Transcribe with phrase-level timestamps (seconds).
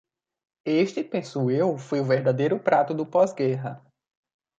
[0.65, 3.85] Este, penso eu, foi o verdadeiro prato do pós-guerra.